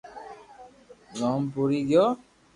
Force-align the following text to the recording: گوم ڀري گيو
گوم 1.15 1.41
ڀري 1.53 1.79
گيو 1.89 2.05